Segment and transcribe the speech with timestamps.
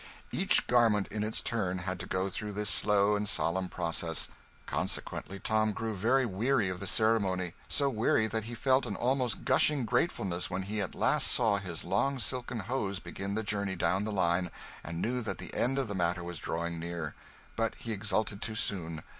[0.31, 4.29] Each garment in its turn had to go through this slow and solemn process;
[4.65, 9.45] consequently Tom grew very weary of the ceremony; so weary that he felt an almost
[9.45, 14.03] gushing gratefulness when he at last saw his long silken hose begin the journey down
[14.03, 14.49] the line
[14.83, 17.13] and knew that the end of the matter was drawing near.
[17.55, 19.03] But he exulted too soon.